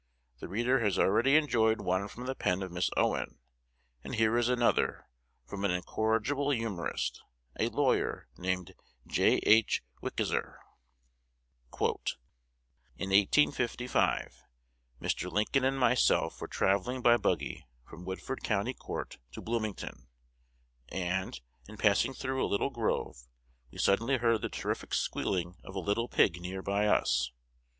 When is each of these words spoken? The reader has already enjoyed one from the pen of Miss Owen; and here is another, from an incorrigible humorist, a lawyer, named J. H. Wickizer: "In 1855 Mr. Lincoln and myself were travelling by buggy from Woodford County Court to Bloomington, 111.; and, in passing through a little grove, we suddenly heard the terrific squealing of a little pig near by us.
The 0.39 0.47
reader 0.47 0.79
has 0.79 0.97
already 0.97 1.35
enjoyed 1.37 1.79
one 1.79 2.07
from 2.07 2.25
the 2.25 2.33
pen 2.33 2.63
of 2.63 2.71
Miss 2.71 2.89
Owen; 2.97 3.37
and 4.03 4.15
here 4.15 4.35
is 4.35 4.49
another, 4.49 5.05
from 5.45 5.63
an 5.63 5.69
incorrigible 5.69 6.49
humorist, 6.49 7.21
a 7.59 7.67
lawyer, 7.67 8.27
named 8.35 8.73
J. 9.05 9.33
H. 9.43 9.83
Wickizer: 10.01 10.57
"In 11.79 13.09
1855 13.11 14.41
Mr. 14.99 15.31
Lincoln 15.31 15.63
and 15.63 15.77
myself 15.77 16.41
were 16.41 16.47
travelling 16.47 17.03
by 17.03 17.15
buggy 17.17 17.67
from 17.87 18.03
Woodford 18.03 18.41
County 18.41 18.73
Court 18.73 19.19
to 19.33 19.39
Bloomington, 19.39 20.07
111.; 20.91 21.13
and, 21.27 21.41
in 21.67 21.77
passing 21.77 22.15
through 22.15 22.43
a 22.43 22.49
little 22.49 22.71
grove, 22.71 23.27
we 23.69 23.77
suddenly 23.77 24.17
heard 24.17 24.41
the 24.41 24.49
terrific 24.49 24.95
squealing 24.95 25.57
of 25.63 25.75
a 25.75 25.79
little 25.79 26.09
pig 26.09 26.41
near 26.41 26.63
by 26.63 26.87
us. 26.87 27.31